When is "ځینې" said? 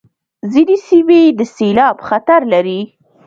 0.51-0.75